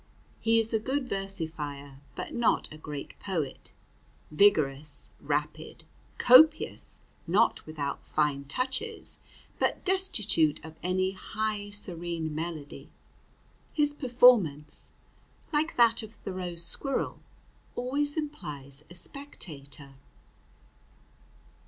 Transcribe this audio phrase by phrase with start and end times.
[0.39, 3.71] He is a good versifier, but not a great poet.
[4.31, 5.83] Vigorous, rapid,
[6.17, 9.19] copious, not without fine touches,
[9.59, 12.89] but destitute of any high, serene melody,
[13.73, 14.91] his performance,
[15.53, 17.19] like that of Thoreau's squirrel,
[17.75, 19.93] always implies a spectator.